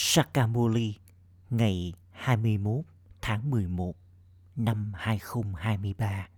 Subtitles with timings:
[0.00, 0.94] Sakamuli
[1.50, 2.84] ngày 21
[3.22, 3.96] tháng 11
[4.56, 6.28] năm 2023.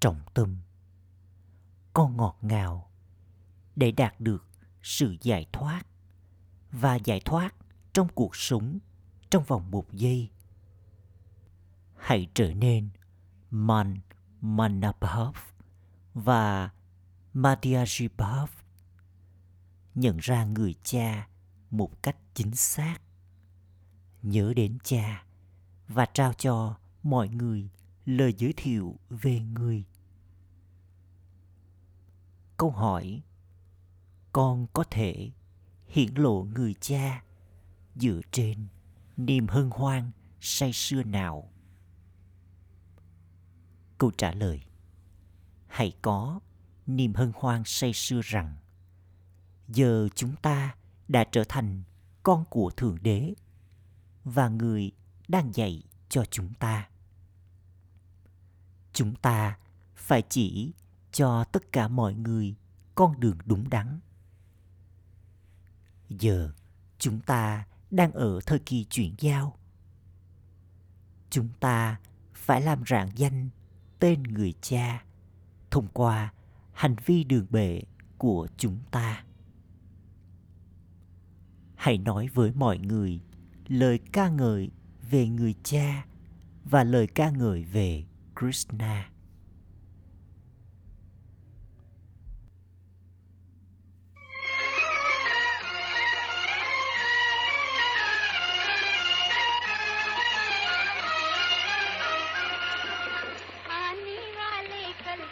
[0.00, 0.56] Trọng tâm,
[1.92, 2.90] Con ngọt ngào
[3.76, 4.44] để đạt được
[4.82, 5.82] sự giải thoát
[6.72, 7.54] và giải thoát
[7.92, 8.78] trong cuộc sống
[9.30, 10.30] trong vòng một giây.
[11.96, 12.88] Hãy trở nên
[13.50, 13.98] Man
[14.40, 15.36] Manabhav
[16.14, 16.70] và
[17.34, 18.46] Madhyajibhav
[19.94, 21.28] nhận ra người cha
[21.70, 22.98] một cách chính xác.
[24.22, 25.24] Nhớ đến cha
[25.88, 27.68] và trao cho mọi người
[28.06, 29.84] lời giới thiệu về người.
[32.56, 33.22] Câu hỏi,
[34.32, 35.30] con có thể
[35.88, 37.22] hiển lộ người cha
[37.96, 38.66] dựa trên
[39.16, 40.10] niềm hân hoan
[40.40, 41.50] say sưa nào?
[43.98, 44.60] Câu trả lời,
[45.66, 46.40] hãy có
[46.86, 48.56] niềm hân hoan say sưa rằng,
[49.68, 50.76] giờ chúng ta
[51.08, 51.82] đã trở thành
[52.22, 53.34] con của thượng đế
[54.24, 54.92] và người
[55.28, 56.88] đang dạy cho chúng ta.
[58.92, 59.58] Chúng ta
[59.96, 60.72] phải chỉ
[61.12, 62.54] cho tất cả mọi người
[62.94, 64.00] con đường đúng đắn.
[66.08, 66.52] Giờ
[66.98, 69.56] chúng ta đang ở thời kỳ chuyển giao.
[71.30, 72.00] Chúng ta
[72.34, 73.48] phải làm rạng danh
[73.98, 75.04] tên người cha
[75.70, 76.32] thông qua
[76.72, 77.82] hành vi đường bệ
[78.18, 79.24] của chúng ta
[81.78, 83.20] hãy nói với mọi người
[83.68, 84.70] lời ca ngợi
[85.10, 86.04] về người cha
[86.64, 88.04] và lời ca ngợi về
[88.40, 89.10] Krishna.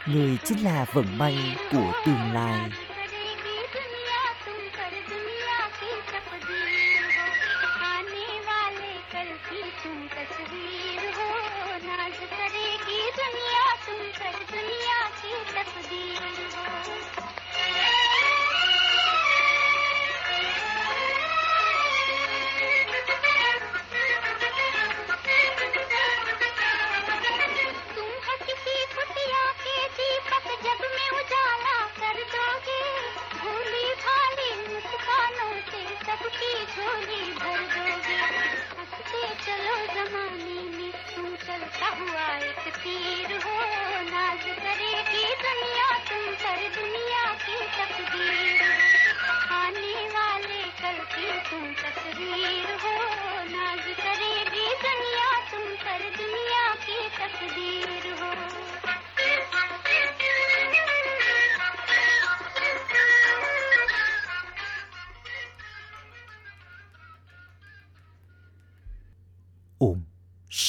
[0.09, 2.86] Người chính là vận may của tương lai.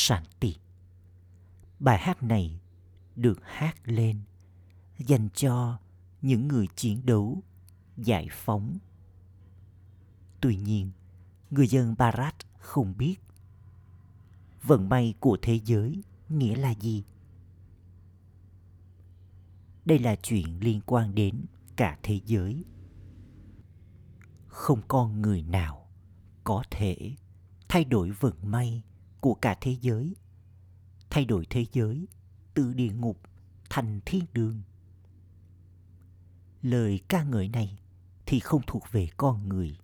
[0.07, 0.55] Shanti.
[1.79, 2.59] Bài hát này
[3.15, 4.21] được hát lên
[4.97, 5.79] dành cho
[6.21, 7.43] những người chiến đấu
[7.97, 8.77] giải phóng.
[10.41, 10.91] Tuy nhiên,
[11.49, 13.15] người dân Bharat không biết
[14.63, 17.03] vận may của thế giới nghĩa là gì.
[19.85, 22.65] Đây là chuyện liên quan đến cả thế giới.
[24.47, 25.87] Không con người nào
[26.43, 27.15] có thể
[27.67, 28.83] thay đổi vận may
[29.21, 30.15] của cả thế giới.
[31.09, 32.07] Thay đổi thế giới,
[32.53, 33.19] từ địa ngục
[33.69, 34.61] thành thiên đường.
[36.61, 37.79] Lời ca ngợi này
[38.25, 39.77] thì không thuộc về con người.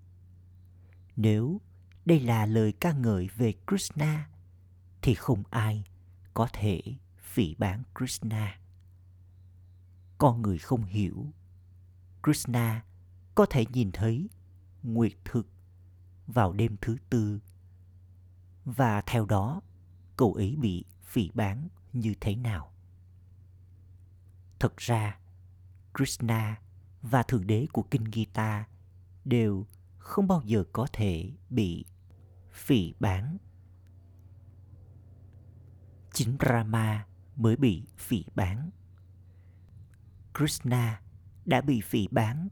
[1.15, 1.61] Nếu
[2.05, 4.29] đây là lời ca ngợi về krishna,
[5.01, 5.83] thì không ai
[6.33, 6.81] có thể
[7.17, 8.59] phỉ bán krishna.
[10.17, 11.25] Con người không hiểu,
[12.23, 12.83] krishna
[13.35, 14.29] có thể nhìn thấy
[14.83, 15.47] nguyệt thực
[16.27, 17.39] vào đêm thứ tư
[18.65, 19.61] và theo đó
[20.17, 22.73] cậu ấy bị phỉ bán như thế nào.
[24.59, 25.19] Thật ra,
[25.93, 26.61] Krishna
[27.01, 28.67] và Thượng Đế của Kinh Gita
[29.25, 29.65] đều
[29.97, 31.85] không bao giờ có thể bị
[32.51, 33.37] phỉ bán.
[36.13, 38.69] Chính Rama mới bị phỉ bán.
[40.37, 41.01] Krishna
[41.45, 42.47] đã bị phỉ bán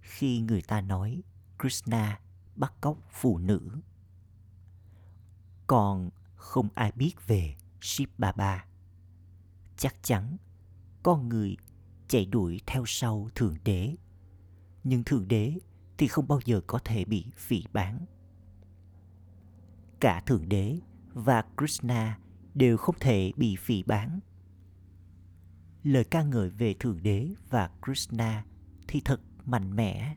[0.00, 1.22] khi người ta nói
[1.58, 2.20] Krishna
[2.56, 3.82] bắt cóc phụ nữ
[5.72, 8.64] còn không ai biết về Shiv Baba.
[9.76, 10.36] Chắc chắn
[11.02, 11.56] con người
[12.08, 13.96] chạy đuổi theo sau Thượng Đế.
[14.84, 15.58] Nhưng Thượng Đế
[15.98, 18.06] thì không bao giờ có thể bị phỉ bán.
[20.00, 20.78] Cả Thượng Đế
[21.14, 22.18] và Krishna
[22.54, 24.20] đều không thể bị phỉ bán.
[25.82, 28.44] Lời ca ngợi về Thượng Đế và Krishna
[28.88, 30.16] thì thật mạnh mẽ.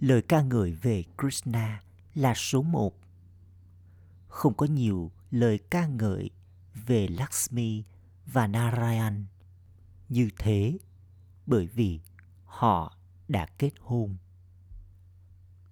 [0.00, 1.82] lời ca ngợi về Krishna
[2.14, 3.05] là số một.
[4.36, 6.30] Không có nhiều lời ca ngợi
[6.86, 7.84] về Lakshmi
[8.26, 9.26] và Narayan
[10.08, 10.78] như thế
[11.46, 12.00] bởi vì
[12.44, 12.96] họ
[13.28, 14.16] đã kết hôn.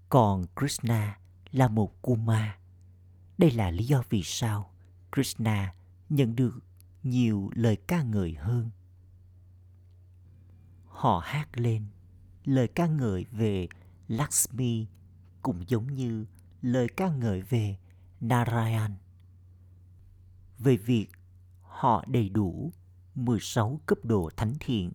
[0.08, 1.18] Còn Krishna
[1.50, 2.58] là một Kuma.
[3.38, 4.74] Đây là lý do vì sao
[5.12, 5.74] Krishna
[6.08, 6.54] nhận được
[7.02, 8.70] nhiều lời ca ngợi hơn.
[10.86, 11.86] Họ hát lên
[12.44, 13.68] lời ca ngợi về
[14.08, 14.86] Lakshmi
[15.42, 16.26] cũng giống như
[16.62, 17.76] lời ca ngợi về
[18.24, 18.94] Narayan.
[20.58, 21.06] Về việc
[21.62, 22.72] họ đầy đủ
[23.14, 24.92] 16 cấp độ thánh thiện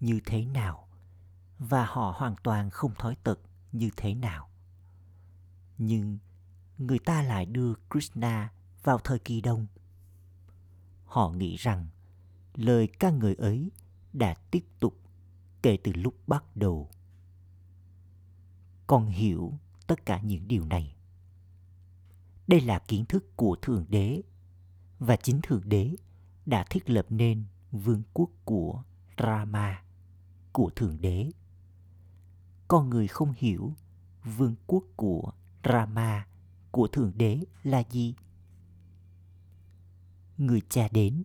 [0.00, 0.88] như thế nào
[1.58, 3.38] và họ hoàn toàn không thói tật
[3.72, 4.48] như thế nào.
[5.78, 6.18] Nhưng
[6.78, 8.52] người ta lại đưa Krishna
[8.82, 9.66] vào thời kỳ đông.
[11.04, 11.86] Họ nghĩ rằng
[12.54, 13.70] lời ca ngợi ấy
[14.12, 14.94] đã tiếp tục
[15.62, 16.90] kể từ lúc bắt đầu.
[18.86, 20.95] Con hiểu tất cả những điều này.
[22.46, 24.22] Đây là kiến thức của Thượng Đế
[24.98, 25.96] và chính Thượng Đế
[26.46, 28.82] đã thiết lập nên vương quốc của
[29.18, 29.82] Rama,
[30.52, 31.30] của Thượng Đế.
[32.68, 33.74] Con người không hiểu
[34.24, 35.32] vương quốc của
[35.64, 36.26] Rama,
[36.70, 38.14] của Thượng Đế là gì?
[40.38, 41.22] Người cha đến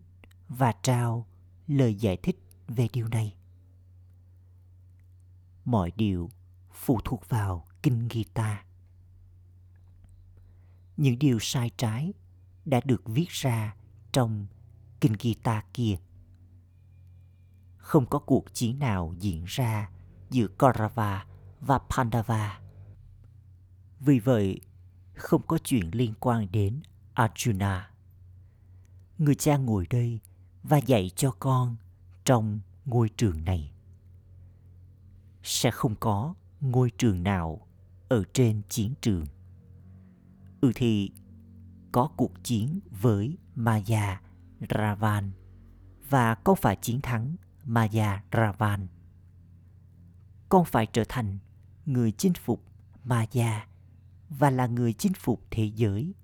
[0.48, 1.26] và trao
[1.66, 3.34] lời giải thích về điều này.
[5.64, 6.30] Mọi điều
[6.72, 8.64] phụ thuộc vào kinh Gita.
[11.02, 12.12] Những điều sai trái
[12.64, 13.74] đã được viết ra
[14.12, 14.46] trong
[15.00, 15.96] kinh Gita kia.
[17.76, 19.90] Không có cuộc chiến nào diễn ra
[20.30, 21.26] giữa Kaurava
[21.60, 22.60] và Pandava.
[24.00, 24.60] Vì vậy,
[25.14, 26.82] không có chuyện liên quan đến
[27.14, 27.82] Arjuna.
[29.18, 30.20] Người cha ngồi đây
[30.62, 31.76] và dạy cho con
[32.24, 33.72] trong ngôi trường này.
[35.42, 37.66] Sẽ không có ngôi trường nào
[38.08, 39.26] ở trên chiến trường.
[40.62, 41.10] Ừ thì
[41.92, 44.20] có cuộc chiến với Maya
[44.70, 45.32] Ravan
[46.08, 48.86] và con phải chiến thắng Maya Ravan.
[50.48, 51.38] Con phải trở thành
[51.86, 52.62] người chinh phục
[53.04, 53.66] Maya
[54.28, 56.14] và là người chinh phục thế giới.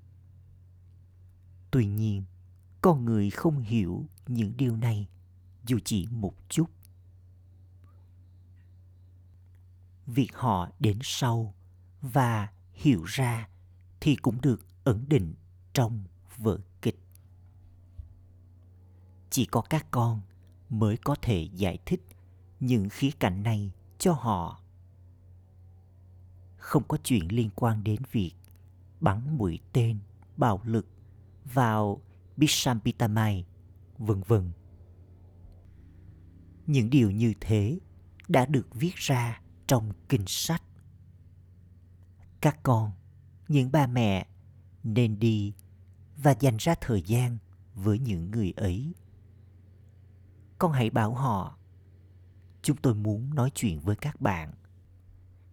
[1.70, 2.24] Tuy nhiên,
[2.80, 5.08] con người không hiểu những điều này
[5.66, 6.70] dù chỉ một chút.
[10.06, 11.54] Việc họ đến sau
[12.02, 13.48] và hiểu ra
[14.00, 15.34] thì cũng được ẩn định
[15.72, 16.04] trong
[16.36, 16.98] vở kịch.
[19.30, 20.20] Chỉ có các con
[20.68, 22.02] mới có thể giải thích
[22.60, 24.60] những khía cạnh này cho họ.
[26.56, 28.32] Không có chuyện liên quan đến việc
[29.00, 29.98] bắn mũi tên
[30.36, 30.86] bạo lực
[31.44, 32.00] vào
[32.36, 33.46] Bishampitamai,
[33.98, 34.50] vân vân.
[36.66, 37.78] Những điều như thế
[38.28, 40.62] đã được viết ra trong kinh sách.
[42.40, 42.92] Các con,
[43.48, 44.26] những bà mẹ
[44.84, 45.54] nên đi
[46.16, 47.38] và dành ra thời gian
[47.74, 48.94] với những người ấy.
[50.58, 51.58] Con hãy bảo họ,
[52.62, 54.52] chúng tôi muốn nói chuyện với các bạn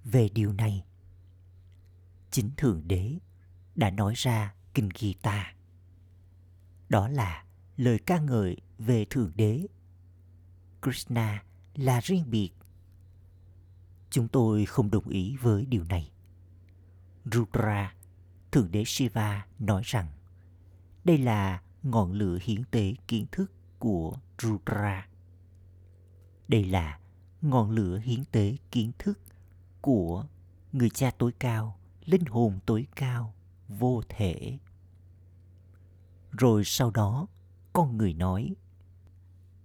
[0.04, 0.86] về điều này.
[2.32, 3.20] Chính Thượng Đế
[3.76, 5.56] đã nói ra Kinh Gita.
[6.90, 7.46] Đó là
[7.78, 9.68] lời ca ngợi về Thượng Đế.
[10.82, 11.44] Krishna
[11.76, 12.52] là riêng biệt.
[14.10, 16.12] Chúng tôi không đồng ý với điều này.
[17.32, 17.94] Rudra
[18.52, 20.08] Thượng đế Shiva nói rằng
[21.04, 25.08] đây là ngọn lửa hiến tế kiến thức của Rudra.
[26.48, 27.00] Đây là
[27.42, 29.20] ngọn lửa hiến tế kiến thức
[29.82, 30.26] của
[30.72, 33.34] người cha tối cao, linh hồn tối cao,
[33.68, 34.60] vô thể.
[36.32, 37.28] Rồi sau đó,
[37.74, 38.56] con người nói,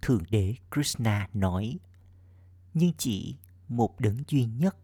[0.01, 1.79] Thượng đế Krishna nói,
[2.73, 3.35] nhưng chỉ
[3.67, 4.77] một đấng duy nhất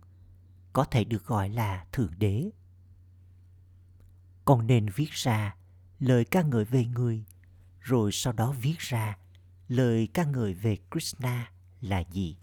[0.74, 2.50] có thể được gọi là Thượng đế
[4.48, 5.56] con nên viết ra
[6.00, 7.26] lời ca ngợi về người,
[7.80, 9.18] rồi sau đó viết ra
[9.68, 11.52] lời ca ngợi về krishna
[11.82, 12.38] là gì.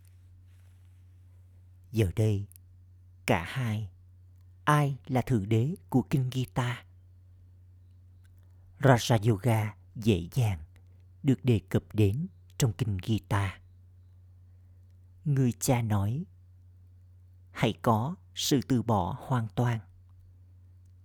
[1.93, 2.47] Giờ đây,
[3.27, 3.91] cả hai,
[4.65, 6.85] ai là thượng đế của kinh gita?
[8.81, 10.59] Raja yoga dễ dàng
[11.23, 12.27] được đề cập đến
[12.59, 13.61] trong kinh gita.
[15.25, 16.25] Người cha nói,
[17.51, 19.81] hãy có sự từ bỏ hoàn toàn,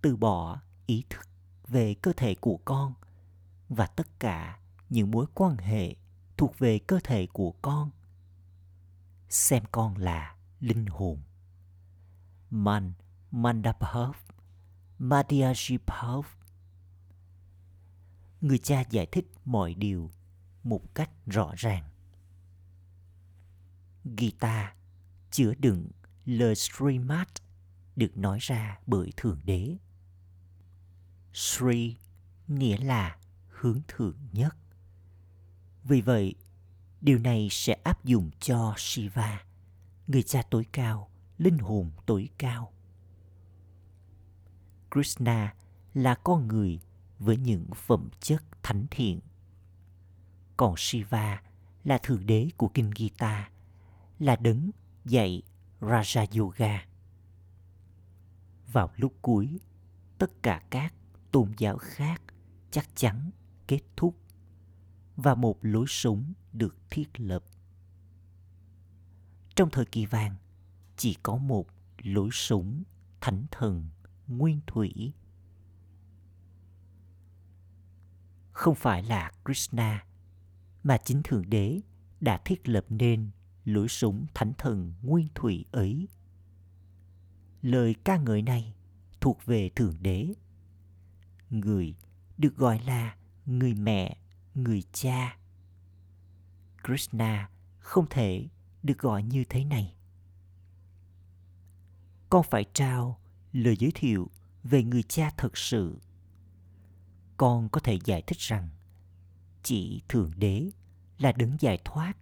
[0.02, 1.28] từ bỏ ý thức
[1.68, 2.94] về cơ thể của con
[3.68, 5.96] và tất cả những mối quan hệ
[6.36, 7.90] thuộc về cơ thể của con.
[9.28, 11.22] Xem con là linh hồn.
[12.50, 12.92] Man
[13.30, 14.14] mandaphav
[14.98, 16.22] madhyajiphav
[18.40, 20.10] người cha giải thích mọi điều
[20.62, 21.84] một cách rõ ràng.
[24.04, 24.74] Gita
[25.30, 25.90] chứa đựng
[26.24, 27.28] lời Srimad
[27.96, 29.76] được nói ra bởi Thượng Đế.
[31.32, 31.96] Sri
[32.48, 33.16] nghĩa là
[33.48, 34.56] hướng thượng nhất.
[35.84, 36.34] Vì vậy,
[37.00, 39.44] điều này sẽ áp dụng cho Shiva,
[40.06, 42.72] người cha tối cao, linh hồn tối cao.
[44.90, 45.54] Krishna
[45.94, 46.80] là con người
[47.18, 49.20] với những phẩm chất thánh thiện.
[50.56, 51.42] Còn Shiva
[51.84, 53.50] là thượng đế của kinh Gita,
[54.18, 54.70] là đấng
[55.04, 55.42] dạy
[55.80, 56.84] Raja Yoga.
[58.72, 59.60] Vào lúc cuối,
[60.18, 60.94] tất cả các
[61.30, 62.22] tôn giáo khác
[62.70, 63.30] chắc chắn
[63.66, 64.16] kết thúc
[65.16, 67.44] và một lối sống được thiết lập.
[69.56, 70.36] Trong thời kỳ vàng,
[70.96, 71.66] chỉ có một
[72.02, 72.82] lối sống
[73.20, 73.88] thánh thần
[74.26, 75.12] nguyên thủy.
[78.52, 80.04] Không phải là Krishna,
[80.82, 81.80] mà chính Thượng Đế
[82.20, 83.30] đã thiết lập nên
[83.64, 86.08] lối sống thánh thần nguyên thủy ấy.
[87.62, 88.74] Lời ca ngợi này
[89.20, 90.34] thuộc về Thượng Đế.
[91.50, 91.94] Người
[92.38, 93.16] được gọi là
[93.46, 94.16] người mẹ,
[94.54, 95.38] người cha.
[96.84, 98.48] Krishna không thể
[98.82, 99.94] được gọi như thế này.
[102.30, 103.20] Con phải trao
[103.52, 104.30] lời giới thiệu
[104.62, 106.00] về người cha thật sự.
[107.36, 108.68] Con có thể giải thích rằng
[109.62, 110.70] chỉ Thượng Đế
[111.18, 112.16] là đấng giải thoát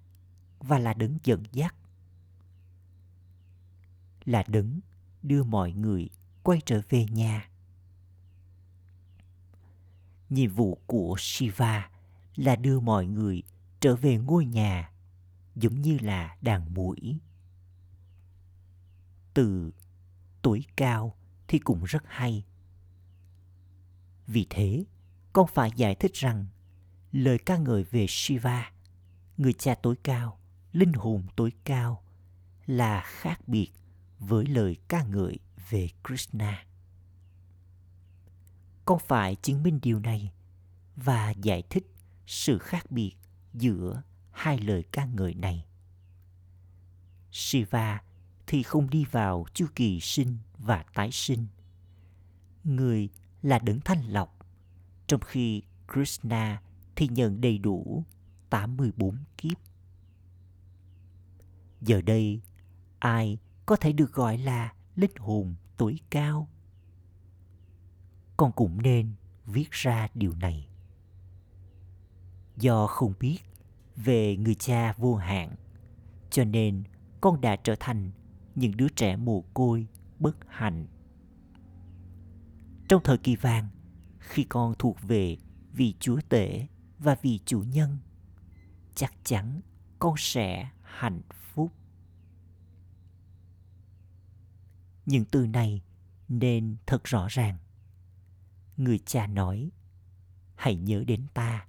[0.58, 1.74] và là đấng dẫn dắt.
[4.24, 4.80] Là đấng
[5.22, 6.10] đưa mọi người
[6.42, 7.47] quay trở về nhà.
[10.30, 11.90] Nhiệm vụ của Shiva
[12.36, 13.42] là đưa mọi người
[13.80, 14.92] trở về ngôi nhà
[15.56, 17.18] giống như là đàn mũi.
[19.34, 19.72] Từ
[20.42, 21.14] tuổi cao
[21.48, 22.44] thì cũng rất hay.
[24.26, 24.84] Vì thế,
[25.32, 26.46] con phải giải thích rằng
[27.12, 28.72] lời ca ngợi về Shiva,
[29.36, 30.38] người cha tối cao,
[30.72, 32.02] linh hồn tối cao
[32.66, 33.70] là khác biệt
[34.18, 35.38] với lời ca ngợi
[35.70, 36.67] về Krishna.
[38.88, 40.32] Con phải chứng minh điều này
[40.96, 41.86] và giải thích
[42.26, 43.12] sự khác biệt
[43.54, 45.66] giữa hai lời ca ngợi này.
[47.30, 48.02] Shiva
[48.46, 51.46] thì không đi vào chu kỳ sinh và tái sinh.
[52.64, 53.08] Người
[53.42, 54.38] là đấng thanh lọc,
[55.06, 56.62] trong khi Krishna
[56.96, 58.04] thì nhận đầy đủ
[58.50, 59.58] 84 kiếp.
[61.80, 62.40] Giờ đây,
[62.98, 66.48] ai có thể được gọi là linh hồn tối cao?
[68.38, 69.12] Con cũng nên
[69.46, 70.68] viết ra điều này.
[72.56, 73.38] Do không biết
[73.96, 75.54] về người cha vô hạn,
[76.30, 76.82] cho nên
[77.20, 78.10] con đã trở thành
[78.54, 79.86] những đứa trẻ mồ côi
[80.18, 80.86] bất hạnh.
[82.88, 83.68] Trong thời kỳ vàng,
[84.18, 85.36] khi con thuộc về
[85.72, 86.66] vị chúa tể
[86.98, 87.98] và vị chủ nhân,
[88.94, 89.60] chắc chắn
[89.98, 91.20] con sẽ hạnh
[91.54, 91.72] phúc.
[95.06, 95.82] Những từ này
[96.28, 97.56] nên thật rõ ràng.
[98.78, 99.70] Người cha nói,
[100.54, 101.66] hãy nhớ đến ta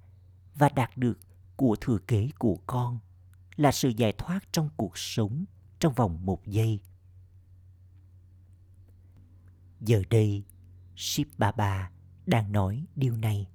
[0.54, 1.18] và đạt được
[1.56, 2.98] của thừa kế của con
[3.56, 5.44] là sự giải thoát trong cuộc sống
[5.78, 6.80] trong vòng một giây.
[9.80, 10.44] Giờ đây,
[10.96, 11.90] Ship Baba
[12.26, 13.48] đang nói điều này.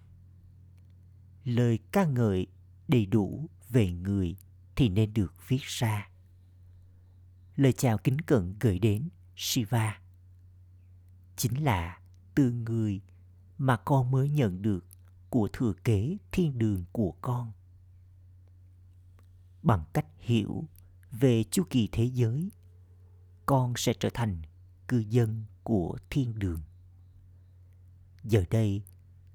[1.44, 2.48] Lời ca ngợi
[2.88, 4.38] đầy đủ về người
[4.76, 6.10] thì nên được viết ra.
[7.56, 10.02] Lời chào kính cẩn gửi đến Shiva
[11.36, 12.00] chính là
[12.36, 13.02] từ người
[13.58, 14.86] mà con mới nhận được
[15.30, 17.52] của thừa kế thiên đường của con.
[19.64, 20.64] Bằng cách hiểu
[21.12, 22.52] về chu kỳ thế giới,
[23.46, 24.42] con sẽ trở thành
[24.88, 26.62] cư dân của thiên đường.
[28.24, 28.82] Giờ đây,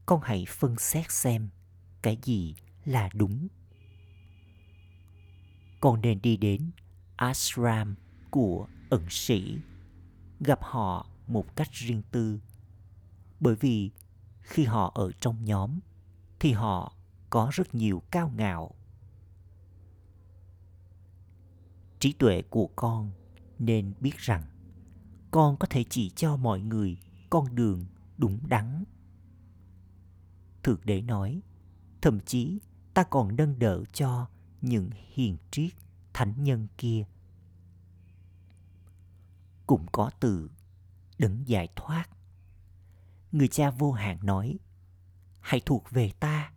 [0.07, 1.49] con hãy phân xét xem
[2.03, 3.49] cái gì là đúng.
[5.81, 6.71] Con nên đi đến
[7.17, 7.95] ashram
[8.31, 9.59] của ẩn sĩ,
[10.41, 12.41] gặp họ một cách riêng tư.
[13.41, 13.91] Bởi vì
[14.51, 15.79] khi họ ở trong nhóm
[16.41, 16.93] thì họ
[17.31, 18.75] có rất nhiều cao ngạo.
[21.99, 23.11] Trí tuệ của con
[23.59, 24.43] nên biết rằng
[25.31, 26.99] con có thể chỉ cho mọi người
[27.31, 27.87] con đường
[28.19, 28.85] đúng đắn.
[30.63, 31.43] Thượng đế nói,
[32.03, 32.59] thậm chí
[32.95, 34.29] ta còn nâng đỡ cho
[34.61, 35.73] những hiền triết
[36.13, 37.05] thánh nhân kia.
[39.67, 40.51] Cũng có từ
[41.19, 42.09] đấng giải thoát.
[43.33, 44.59] Người cha vô hạn nói,
[45.41, 46.53] hãy thuộc về ta.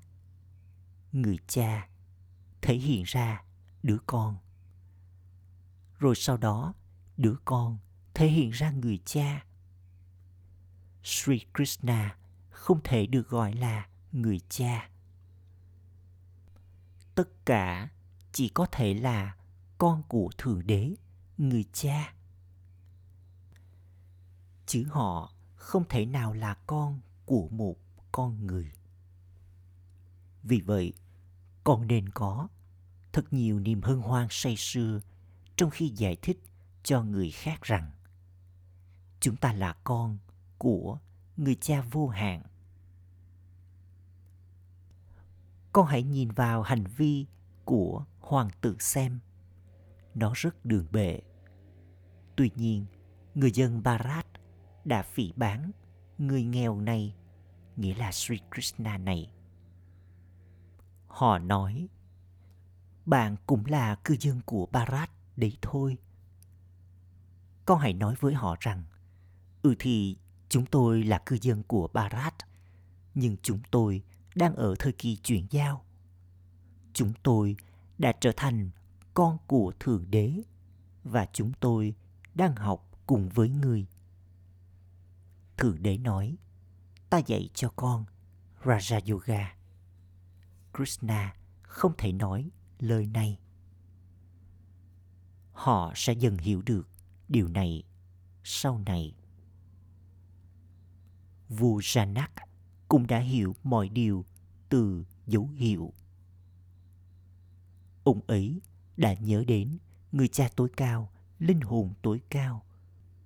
[1.12, 1.88] Người cha
[2.62, 3.44] thể hiện ra
[3.84, 4.38] đứa con.
[6.00, 6.74] Rồi sau đó,
[7.18, 7.78] đứa con
[8.14, 9.46] thể hiện ra người cha.
[11.04, 12.18] Sri Krishna
[12.50, 14.90] không thể được gọi là người cha.
[17.16, 17.90] Tất cả
[18.32, 19.36] chỉ có thể là
[19.78, 20.96] con của Thượng Đế,
[21.38, 22.14] người cha.
[24.66, 27.76] chữ họ không thể nào là con của một
[28.12, 28.72] con người.
[30.44, 30.94] Vì vậy,
[31.64, 32.48] con nên có
[33.14, 35.00] thật nhiều niềm hân hoan say sưa
[35.56, 36.44] trong khi giải thích
[36.84, 37.92] cho người khác rằng
[39.20, 40.18] chúng ta là con
[40.58, 41.00] của
[41.38, 42.44] người cha vô hạn.
[45.74, 47.26] Con hãy nhìn vào hành vi
[47.66, 49.20] của hoàng tử xem.
[50.16, 51.22] Nó rất đường bệ.
[52.36, 52.86] Tuy nhiên,
[53.36, 54.33] người dân Barat
[54.86, 55.72] đã phỉ bán
[56.18, 57.16] người nghèo này,
[57.76, 59.32] nghĩa là Sri Krishna này.
[61.08, 61.88] Họ nói,
[63.06, 65.98] bạn cũng là cư dân của Bharat đấy thôi.
[67.66, 68.84] Con hãy nói với họ rằng,
[69.62, 70.18] ừ thì
[70.50, 72.34] chúng tôi là cư dân của Bharat,
[73.16, 74.04] nhưng chúng tôi
[74.36, 75.86] đang ở thời kỳ chuyển giao.
[76.94, 77.56] Chúng tôi
[77.98, 78.70] đã trở thành
[79.14, 80.44] con của Thượng Đế
[81.04, 81.96] và chúng tôi
[82.36, 83.86] đang học cùng với người.
[85.58, 86.38] Thượng Đế nói,
[87.10, 88.06] ta dạy cho con
[88.64, 89.56] Raja Yoga.
[90.74, 93.40] Krishna không thể nói lời này.
[95.52, 96.90] Họ sẽ dần hiểu được
[97.30, 97.84] điều này
[98.44, 99.16] sau này.
[101.50, 102.28] Vua Janak
[102.88, 104.26] cũng đã hiểu mọi điều
[104.70, 105.94] từ dấu hiệu.
[108.04, 108.62] Ông ấy
[108.98, 109.78] đã nhớ đến
[110.12, 112.66] người cha tối cao, linh hồn tối cao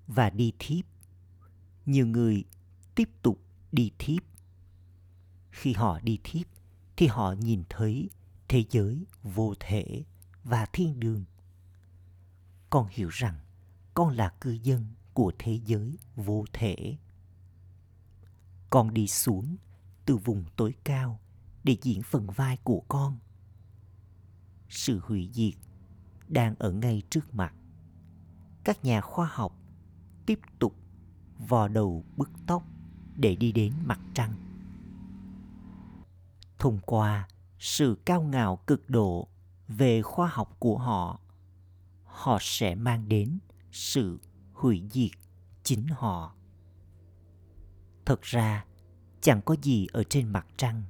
[0.07, 0.85] và đi thiếp.
[1.87, 2.43] Nhiều người
[2.95, 3.41] tiếp tục
[3.71, 4.23] đi thiếp.
[5.51, 6.47] Khi họ đi thiếp,
[6.97, 8.09] thì họ nhìn thấy
[8.47, 10.03] thế giới vô thể
[10.43, 11.25] và thiên đường.
[12.69, 13.39] Con hiểu rằng
[13.93, 16.97] con là cư dân của thế giới vô thể.
[18.69, 19.57] Con đi xuống
[20.05, 21.19] từ vùng tối cao
[21.63, 23.19] để diễn phần vai của con.
[24.69, 25.53] Sự hủy diệt
[26.27, 27.53] đang ở ngay trước mặt.
[28.63, 29.59] Các nhà khoa học
[30.25, 30.75] tiếp tục
[31.39, 32.63] vò đầu bứt tóc
[33.15, 34.33] để đi đến mặt trăng.
[36.59, 37.27] Thông qua
[37.59, 39.27] sự cao ngạo cực độ
[39.67, 41.19] về khoa học của họ,
[42.03, 43.39] họ sẽ mang đến
[43.71, 44.19] sự
[44.53, 45.11] hủy diệt
[45.63, 46.35] chính họ.
[48.05, 48.65] Thật ra,
[49.21, 50.83] chẳng có gì ở trên mặt trăng.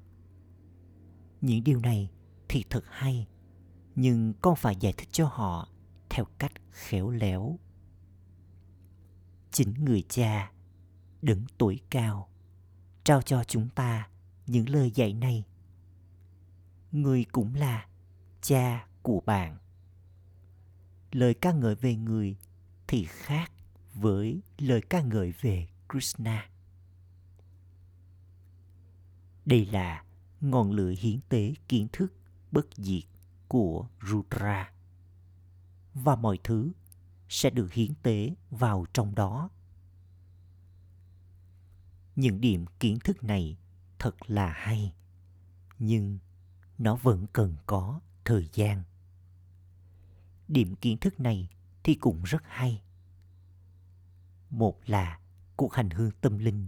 [1.41, 2.09] Những điều này
[2.49, 3.27] thì thật hay,
[3.95, 5.67] nhưng con phải giải thích cho họ
[6.09, 7.59] theo cách khéo léo.
[9.57, 10.51] Chính người cha,
[11.21, 12.29] đứng tuổi cao,
[13.03, 14.09] trao cho chúng ta
[14.47, 15.43] những lời dạy này.
[16.91, 17.87] Người cũng là
[18.41, 19.57] cha của bạn.
[21.11, 22.37] Lời ca ngợi về người
[22.87, 23.51] thì khác
[23.93, 26.49] với lời ca ngợi về Krishna.
[29.45, 30.03] Đây là
[30.41, 32.13] ngọn lửa hiến tế kiến thức
[32.51, 33.03] bất diệt
[33.47, 34.71] của Rudra.
[35.93, 36.71] Và mọi thứ
[37.29, 39.49] sẽ được hiến tế vào trong đó.
[42.15, 43.57] Những điểm kiến thức này
[43.99, 44.93] thật là hay,
[45.79, 46.19] nhưng
[46.77, 48.83] nó vẫn cần có thời gian.
[50.47, 51.49] Điểm kiến thức này
[51.83, 52.81] thì cũng rất hay.
[54.49, 55.19] Một là
[55.55, 56.67] cuộc hành hương tâm linh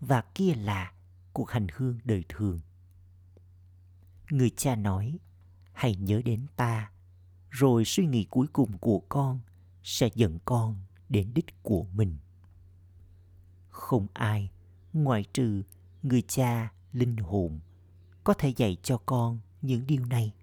[0.00, 0.92] và kia là
[1.32, 2.60] cuộc hành hương đời thường.
[4.30, 5.18] Người cha nói,
[5.72, 6.90] hãy nhớ đến ta,
[7.50, 9.40] rồi suy nghĩ cuối cùng của con
[9.86, 10.76] sẽ dẫn con
[11.08, 12.16] đến đích của mình.
[13.68, 14.50] Không ai,
[14.92, 15.62] ngoại trừ
[16.02, 17.60] người cha linh hồn,
[18.24, 20.34] có thể dạy cho con những điều này.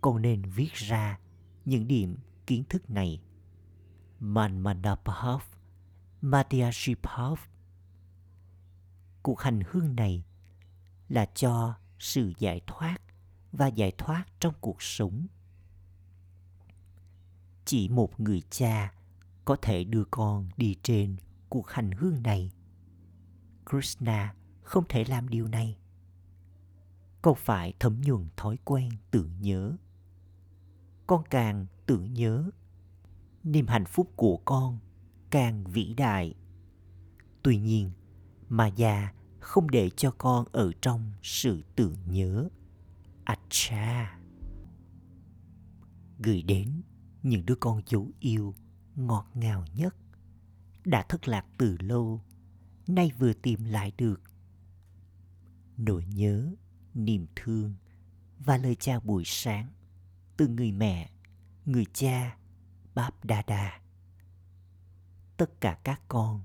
[0.00, 1.18] Con nên viết ra
[1.64, 3.22] những điểm kiến thức này.
[4.20, 5.42] manmanapahav
[6.20, 7.40] Madhyashipov
[9.22, 10.24] cuộc hành hương này
[11.08, 12.96] là cho sự giải thoát
[13.52, 15.26] và giải thoát trong cuộc sống
[17.70, 18.92] chỉ một người cha
[19.44, 21.16] có thể đưa con đi trên
[21.48, 22.52] cuộc hành hương này
[23.70, 25.78] krishna không thể làm điều này
[27.22, 29.76] con phải thấm nhuần thói quen tưởng nhớ
[31.06, 32.50] con càng tưởng nhớ,
[33.44, 34.78] niềm hạnh phúc của con
[35.30, 36.34] càng vĩ đại
[37.42, 37.90] tuy nhiên
[38.48, 42.48] mà già không để cho con ở trong sự tưởng nhớ.
[43.24, 44.18] Acha.
[46.18, 46.82] Gửi đến
[47.22, 48.54] những đứa con dấu yêu
[48.96, 49.96] ngọt ngào nhất
[50.84, 52.24] đã thất lạc từ lâu
[52.86, 54.20] nay vừa tìm lại được
[55.76, 56.54] nỗi nhớ
[56.94, 57.74] niềm thương
[58.38, 59.68] và lời chào buổi sáng
[60.36, 61.10] từ người mẹ
[61.64, 62.36] người cha
[62.94, 63.80] báp đa đa
[65.40, 66.42] tất cả các con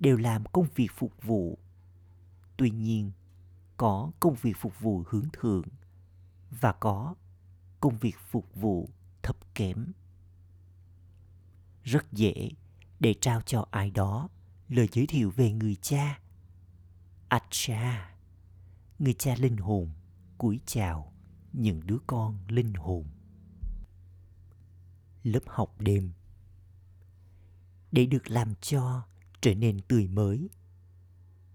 [0.00, 1.58] đều làm công việc phục vụ.
[2.56, 3.12] Tuy nhiên,
[3.76, 5.64] có công việc phục vụ hướng thượng
[6.50, 7.14] và có
[7.80, 8.88] công việc phục vụ
[9.22, 9.92] thấp kém.
[11.84, 12.50] Rất dễ
[13.00, 14.28] để trao cho ai đó
[14.68, 16.20] lời giới thiệu về người cha.
[17.28, 18.16] Acha,
[18.98, 19.90] người cha linh hồn,
[20.38, 21.12] cúi chào
[21.52, 23.04] những đứa con linh hồn.
[25.22, 26.12] Lớp học đêm
[27.92, 29.02] Để được làm cho
[29.40, 30.50] trở nên tươi mới,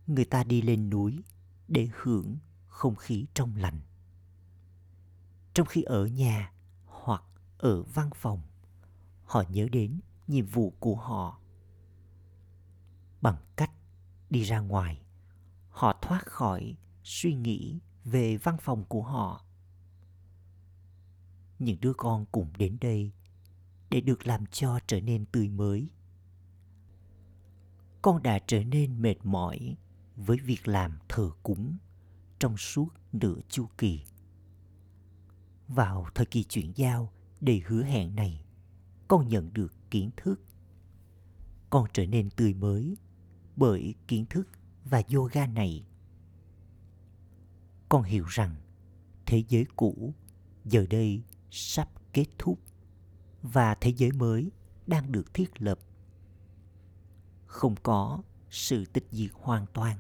[0.07, 1.23] người ta đi lên núi
[1.67, 2.37] để hưởng
[2.67, 3.81] không khí trong lành.
[5.53, 6.53] Trong khi ở nhà
[6.85, 7.23] hoặc
[7.57, 8.41] ở văn phòng,
[9.23, 11.39] họ nhớ đến nhiệm vụ của họ.
[13.21, 13.71] Bằng cách
[14.29, 15.01] đi ra ngoài,
[15.69, 19.45] họ thoát khỏi suy nghĩ về văn phòng của họ.
[21.59, 23.11] Những đứa con cùng đến đây
[23.89, 25.89] để được làm cho trở nên tươi mới.
[28.01, 29.77] Con đã trở nên mệt mỏi
[30.15, 31.77] với việc làm thờ cúng
[32.39, 34.01] trong suốt nửa chu kỳ.
[35.67, 37.11] Vào thời kỳ chuyển giao
[37.41, 38.46] đầy hứa hẹn này
[39.08, 40.41] con nhận được kiến thức.
[41.70, 42.98] Con trở nên tươi mới
[43.56, 44.48] bởi kiến thức
[44.86, 45.86] và yoga này.
[47.89, 48.56] Con hiểu rằng
[49.26, 50.13] thế giới cũ
[50.65, 52.60] giờ đây sắp kết thúc
[53.41, 54.52] và thế giới mới
[54.88, 55.80] đang được thiết lập.
[57.46, 59.98] Không có sự tịch diệt hoàn toàn.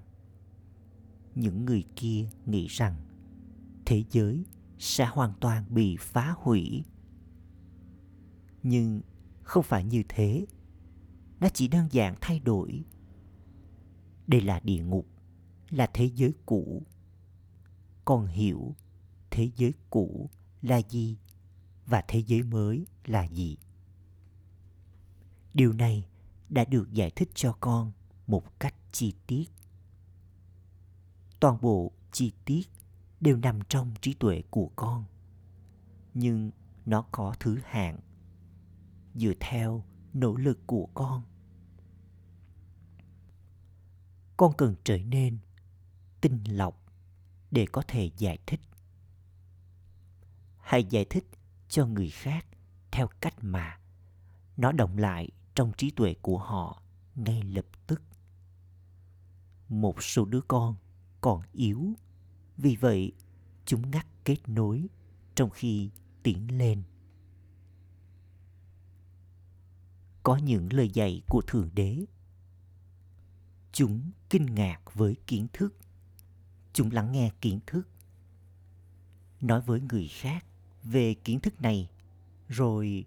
[1.35, 2.95] Những người kia nghĩ rằng
[3.85, 4.45] thế giới
[4.79, 6.83] sẽ hoàn toàn bị phá hủy
[8.67, 9.01] nhưng
[9.43, 10.45] không phải như thế.
[11.39, 12.83] Nó chỉ đơn giản thay đổi.
[14.27, 15.07] Đây là địa ngục,
[15.69, 16.83] là thế giới cũ.
[18.05, 18.75] Con hiểu
[19.31, 20.29] thế giới cũ
[20.61, 21.17] là gì
[21.85, 23.57] và thế giới mới là gì.
[25.53, 26.07] Điều này
[26.49, 27.91] đã được giải thích cho con
[28.27, 29.45] một cách chi tiết.
[31.39, 32.63] Toàn bộ chi tiết
[33.19, 35.05] đều nằm trong trí tuệ của con.
[36.13, 36.51] Nhưng
[36.85, 37.99] nó có thứ hạng
[39.17, 41.23] dựa theo nỗ lực của con.
[44.37, 45.37] Con cần trở nên
[46.21, 46.85] tinh lọc
[47.51, 48.59] để có thể giải thích.
[50.57, 51.27] Hãy giải thích
[51.69, 52.45] cho người khác
[52.91, 53.79] theo cách mà
[54.57, 56.81] nó động lại trong trí tuệ của họ
[57.15, 58.01] ngay lập tức.
[59.69, 60.75] Một số đứa con
[61.21, 61.93] còn yếu,
[62.57, 63.11] vì vậy
[63.65, 64.87] chúng ngắt kết nối
[65.35, 65.91] trong khi
[66.23, 66.83] tiến lên.
[70.27, 72.05] Có những lời dạy của thượng đế.
[73.71, 75.75] Chúng kinh ngạc với kiến thức.
[76.73, 77.87] Chúng lắng nghe kiến thức.
[79.41, 80.45] Nói với người khác
[80.83, 81.89] về kiến thức này,
[82.47, 83.05] rồi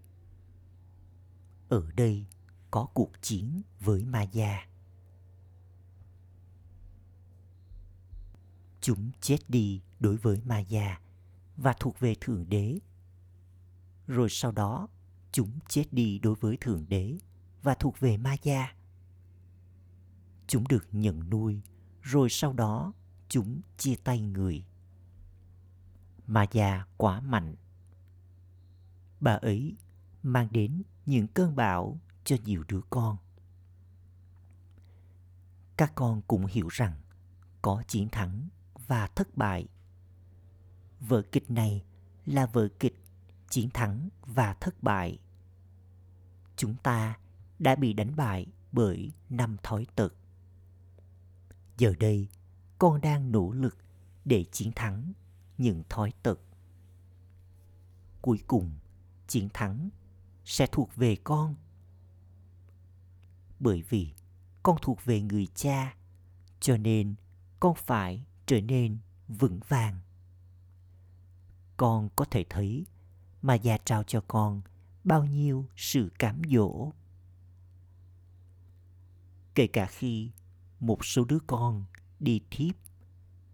[1.68, 2.26] ở đây
[2.70, 4.66] có cuộc chiến với ma gia
[8.80, 11.00] chúng chết đi đối với ma gia
[11.56, 12.78] và thuộc về thượng đế.
[14.06, 14.88] Rồi sau đó
[15.32, 17.18] chúng chết đi đối với thượng đế
[17.62, 18.74] và thuộc về ma gia
[20.50, 21.60] chúng được nhận nuôi,
[22.02, 22.92] rồi sau đó
[23.28, 24.64] chúng chia tay người.
[26.26, 27.56] Ma gia quá mạnh.
[29.20, 29.76] Bà ấy
[30.22, 33.16] mang đến những cơn bão cho nhiều đứa con.
[35.76, 37.00] Các con cũng hiểu rằng
[37.62, 38.48] có chiến thắng
[38.86, 39.68] và thất bại.
[41.00, 41.84] Vở kịch này
[42.26, 43.02] là vở kịch
[43.50, 45.18] chiến thắng và thất bại.
[46.56, 47.18] Chúng ta
[47.58, 50.14] đã bị đánh bại bởi năm thói tật
[51.78, 52.28] giờ đây,
[52.78, 53.76] con đang nỗ lực
[54.24, 55.12] để chiến thắng
[55.58, 56.40] những thói tật
[58.22, 58.70] cuối cùng,
[59.26, 59.88] chiến thắng
[60.44, 61.54] sẽ thuộc về con.
[63.60, 64.12] Bởi vì
[64.62, 65.94] con thuộc về người cha,
[66.60, 67.14] cho nên
[67.60, 70.00] con phải trở nên vững vàng.
[71.76, 72.86] Con có thể thấy
[73.42, 74.62] mà già trao cho con
[75.04, 76.92] bao nhiêu sự cám dỗ
[79.54, 80.30] kể cả khi
[80.80, 81.84] một số đứa con
[82.20, 82.74] đi thiếp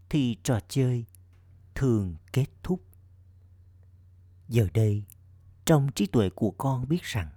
[0.09, 1.05] thì trò chơi
[1.75, 2.83] thường kết thúc.
[4.49, 5.05] Giờ đây,
[5.65, 7.29] trong trí tuệ của con biết rằng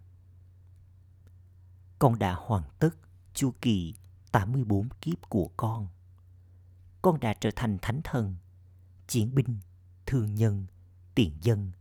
[2.00, 2.90] con đã hoàn tất
[3.34, 3.96] chu kỳ
[4.32, 5.88] 84 kiếp của con.
[7.02, 8.36] Con đã trở thành thánh thần,
[9.08, 9.60] chiến binh,
[10.06, 10.66] thương nhân,
[11.16, 11.72] tiền dân.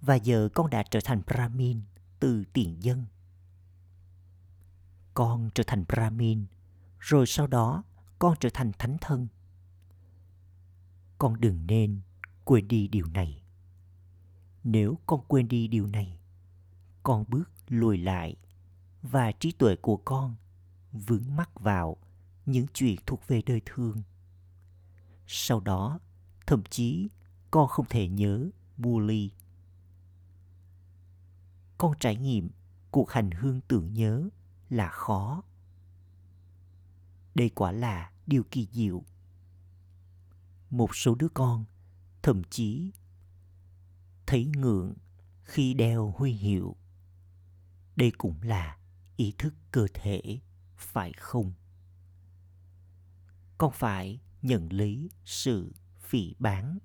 [0.00, 1.80] Và giờ con đã trở thành Brahmin
[2.20, 3.04] từ tiền dân.
[5.14, 6.46] Con trở thành Brahmin,
[6.98, 7.84] rồi sau đó
[8.18, 9.28] con trở thành thánh thân.
[11.18, 12.00] Con đừng nên
[12.44, 13.42] quên đi điều này.
[14.64, 16.18] Nếu con quên đi điều này,
[17.02, 18.36] con bước lùi lại
[19.02, 20.34] và trí tuệ của con
[20.92, 21.96] vướng mắc vào
[22.46, 24.02] những chuyện thuộc về đời thương
[25.26, 25.98] sau đó,
[26.46, 27.08] thậm chí
[27.50, 29.30] con không thể nhớ bully
[31.78, 32.50] con trải nghiệm
[32.90, 34.28] cuộc hành hương tưởng nhớ
[34.70, 35.42] là khó.
[37.34, 39.02] Đây quả là điều kỳ diệu.
[40.70, 41.64] Một số đứa con,
[42.22, 42.92] thậm chí
[44.26, 44.94] thấy ngượng
[45.42, 46.76] khi đeo huy hiệu.
[47.96, 48.78] Đây cũng là
[49.16, 50.40] ý thức cơ thể,
[50.76, 51.52] phải không?
[53.58, 56.78] Con phải nhận lấy sự phỉ bán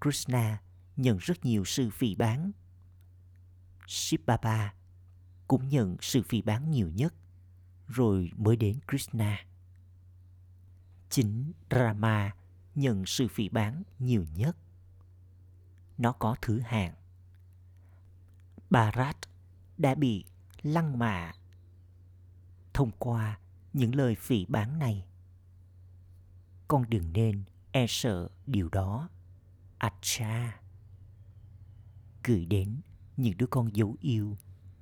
[0.00, 0.62] krishna
[0.96, 2.52] nhận rất nhiều sự phỉ bán
[3.88, 4.74] Shibaba
[5.48, 7.14] cũng nhận sự phỉ bán nhiều nhất,
[7.86, 9.44] rồi mới đến krishna
[11.10, 12.34] chính rama
[12.74, 14.56] nhận sự phỉ bán nhiều nhất
[15.98, 16.94] nó có thứ hạng
[18.70, 19.16] Bharat
[19.78, 20.24] đã bị
[20.62, 21.32] lăng mạ
[22.74, 23.38] thông qua
[23.72, 25.06] những lời phỉ bán này.
[26.68, 29.08] Con đừng nên e sợ điều đó.
[29.78, 30.60] Acha
[32.24, 32.80] gửi đến
[33.18, 34.36] những đứa con dấu yêu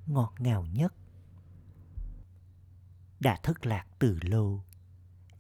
[0.07, 0.95] ngọt ngào nhất.
[3.21, 4.65] Đã thất lạc từ lâu,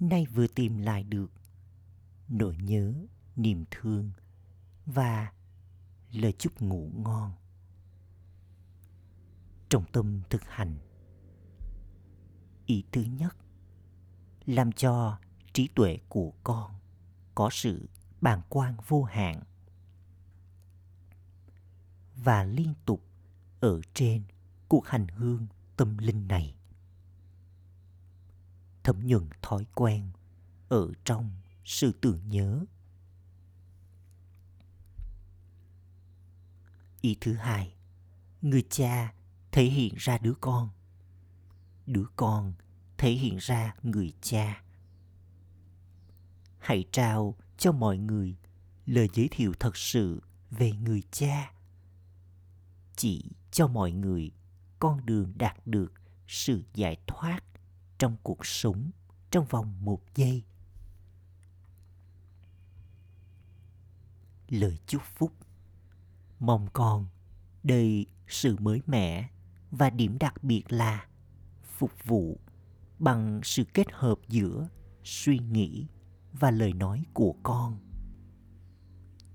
[0.00, 1.32] nay vừa tìm lại được
[2.28, 2.94] nỗi nhớ,
[3.36, 4.10] niềm thương
[4.86, 5.32] và
[6.12, 7.32] lời chúc ngủ ngon
[9.68, 10.78] trong tâm thực hành.
[12.66, 13.36] Ý thứ nhất,
[14.46, 15.18] làm cho
[15.52, 16.74] trí tuệ của con
[17.34, 17.88] có sự
[18.20, 19.42] bàng quan vô hạn
[22.16, 23.02] và liên tục
[23.60, 24.22] ở trên
[24.68, 26.54] cuộc hành hương tâm linh này.
[28.82, 30.10] Thấm nhuần thói quen
[30.68, 31.30] ở trong
[31.64, 32.64] sự tưởng nhớ.
[37.00, 37.74] Ý thứ hai,
[38.42, 39.14] người cha
[39.52, 40.70] thể hiện ra đứa con.
[41.86, 42.54] Đứa con
[42.98, 44.62] thể hiện ra người cha.
[46.58, 48.36] Hãy trao cho mọi người
[48.86, 51.55] lời giới thiệu thật sự về người cha
[52.96, 54.30] chỉ cho mọi người.
[54.78, 55.92] Con đường đạt được,
[56.26, 57.44] sự giải thoát
[57.98, 58.90] trong cuộc sống,
[59.30, 60.44] trong vòng một giây.
[64.48, 65.32] Lời chúc phúc.
[66.38, 67.06] Mong con
[67.62, 69.28] đầy sự mới mẻ
[69.70, 71.06] và điểm đặc biệt là
[71.78, 72.40] phục vụ
[72.98, 74.68] bằng sự kết hợp giữa
[75.04, 75.86] suy nghĩ
[76.32, 77.78] và lời nói của con.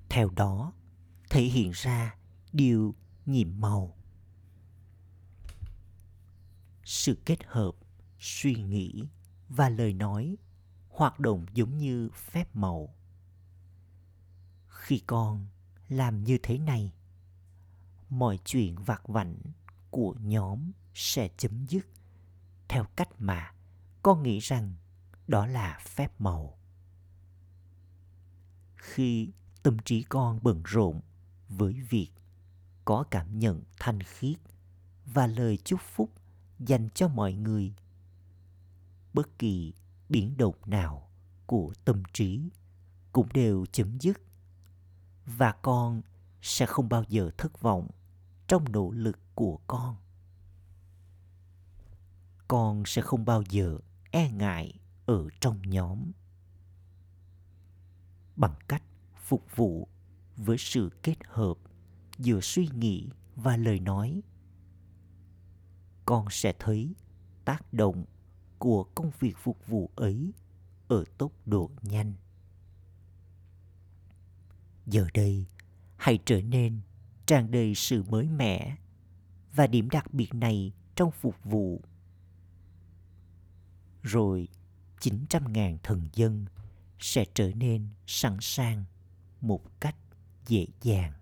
[0.10, 0.74] Theo đó,
[1.30, 2.16] thể hiện ra
[2.54, 3.98] điều nhiệm màu.
[6.84, 7.72] Sự kết hợp,
[8.20, 9.04] suy nghĩ
[9.50, 10.38] và lời nói
[10.90, 12.96] hoạt động giống như phép màu.
[14.68, 15.48] Khi con
[15.90, 16.94] làm như thế này,
[18.10, 19.38] mọi chuyện vặt vảnh
[19.90, 21.88] của nhóm sẽ chấm dứt.
[22.68, 23.54] Theo cách mà
[24.02, 24.76] con nghĩ rằng
[25.28, 26.58] đó là phép màu.
[28.76, 29.30] Khi
[29.64, 31.02] tâm trí con bận rộn
[31.50, 32.12] với việc
[32.92, 34.38] có cảm nhận thanh khiết
[35.06, 36.12] và lời chúc phúc
[36.60, 37.74] dành cho mọi người.
[39.14, 39.74] Bất kỳ
[40.10, 41.10] biến động nào
[41.46, 42.50] của tâm trí
[43.12, 44.22] cũng đều chấm dứt
[45.26, 46.02] và con
[46.42, 47.88] sẽ không bao giờ thất vọng
[48.48, 49.96] trong nỗ lực của con.
[52.48, 53.80] Con sẽ không bao giờ
[54.12, 56.12] e ngại ở trong nhóm.
[58.36, 58.84] Bằng cách
[59.16, 59.88] phục vụ
[60.38, 61.58] với sự kết hợp
[62.22, 64.22] giữa suy nghĩ và lời nói
[66.06, 66.96] con sẽ thấy
[67.46, 68.06] tác động
[68.58, 70.34] của công việc phục vụ ấy
[70.88, 72.14] ở tốc độ nhanh
[74.92, 75.46] giờ đây,
[75.98, 76.80] hãy trở nên
[77.26, 78.76] tràn đầy sự mới mẻ
[79.54, 81.82] và điểm đặc biệt này trong phục vụ.
[84.04, 84.48] Rồi
[85.00, 86.46] 900.000 thần dân
[87.00, 88.86] sẽ trở nên sẵn sàng
[89.42, 89.96] một cách
[90.48, 91.14] dễ dàng.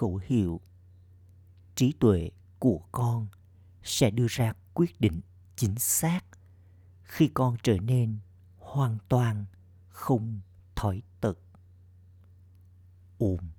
[0.00, 0.60] Khẩu hiệu,
[1.74, 3.28] trí tuệ của con
[3.82, 5.20] sẽ đưa ra quyết định
[5.56, 6.20] chính xác
[7.02, 8.18] khi con trở nên
[8.58, 9.44] hoàn toàn
[9.88, 10.40] không
[10.76, 11.38] thói tật.
[13.18, 13.50] Om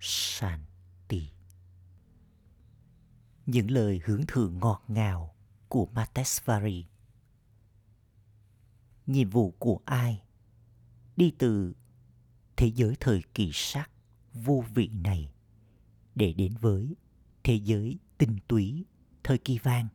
[0.00, 1.30] Shanti.
[3.46, 5.34] Những lời hướng thượng ngọt ngào
[5.68, 6.86] của Matesvari.
[9.06, 10.22] Nhiệm vụ của ai
[11.16, 11.74] đi từ
[12.56, 13.90] thế giới thời kỳ sắc
[14.34, 15.32] vô vị này
[16.18, 16.96] để đến với
[17.44, 18.84] thế giới tinh túy
[19.24, 19.88] thời kỳ vàng.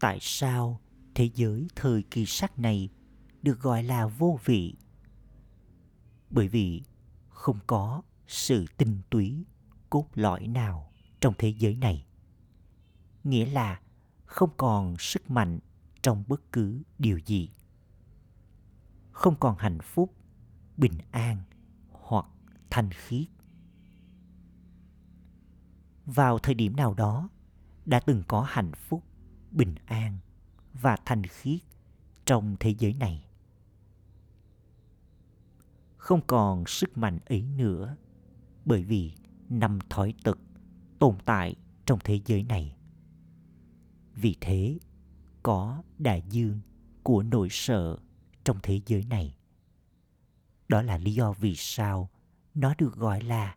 [0.00, 0.80] Tại sao
[1.14, 2.88] thế giới thời kỳ sắc này
[3.42, 4.74] được gọi là vô vị?
[6.30, 6.82] Bởi vì
[7.28, 9.44] không có sự tinh túy
[9.90, 12.06] cốt lõi nào trong thế giới này.
[13.24, 13.80] Nghĩa là
[14.24, 15.58] không còn sức mạnh
[16.02, 17.50] trong bất cứ điều gì.
[19.10, 20.14] Không còn hạnh phúc,
[20.76, 21.42] bình an
[21.90, 22.26] hoặc
[22.70, 23.35] thanh khiết
[26.06, 27.28] vào thời điểm nào đó
[27.84, 29.02] đã từng có hạnh phúc,
[29.50, 30.18] bình an
[30.72, 31.60] và thanh khiết
[32.26, 33.24] trong thế giới này.
[35.96, 37.96] Không còn sức mạnh ấy nữa,
[38.64, 39.12] bởi vì
[39.48, 40.38] năm thói tật
[40.98, 41.54] tồn tại
[41.86, 42.76] trong thế giới này.
[44.14, 44.78] Vì thế,
[45.42, 46.60] có đại dương
[47.02, 47.98] của nỗi sợ
[48.44, 49.36] trong thế giới này.
[50.68, 52.10] Đó là lý do vì sao
[52.54, 53.56] nó được gọi là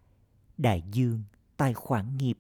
[0.58, 1.24] đại dương
[1.60, 2.38] tài khoản nghiệp.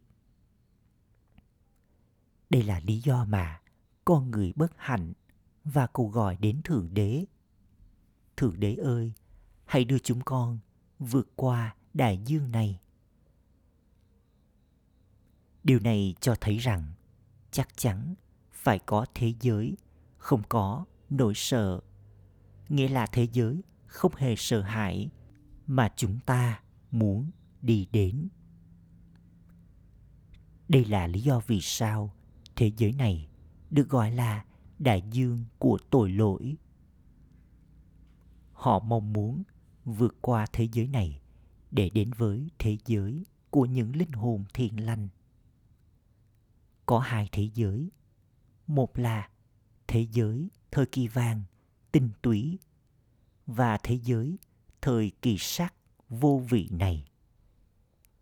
[2.49, 3.61] Đây là lý do mà
[4.05, 5.13] con người bất hạnh
[5.63, 7.25] và cầu gọi đến thượng đế.
[8.37, 9.13] Thượng đế ơi,
[9.65, 10.59] hãy đưa chúng con
[10.99, 12.79] vượt qua đại dương này.
[15.63, 16.93] Điều này cho thấy rằng
[17.51, 18.15] chắc chắn
[18.51, 19.77] phải có thế giới
[20.17, 21.81] không có nỗi sợ.
[22.69, 25.09] Nghĩa là thế giới không hề sợ hãi
[25.67, 28.29] mà chúng ta muốn đi đến
[30.69, 32.13] đây là lý do vì sao
[32.55, 33.27] thế giới này
[33.69, 34.45] được gọi là
[34.79, 36.57] đại dương của tội lỗi.
[38.53, 39.43] Họ mong muốn
[39.85, 41.21] vượt qua thế giới này
[41.71, 45.07] để đến với thế giới của những linh hồn thiện lành.
[46.85, 47.91] Có hai thế giới.
[48.67, 49.29] Một là
[49.87, 51.43] thế giới thời kỳ vàng,
[51.91, 52.59] tinh túy,
[53.45, 54.37] và thế giới
[54.81, 55.73] thời kỳ sắc
[56.09, 57.05] vô vị này.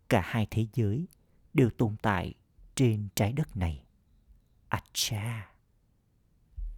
[0.08, 1.08] Cả hai thế giới
[1.54, 2.34] đều tồn tại
[2.78, 3.82] trên trái đất này.
[4.68, 5.52] Acha.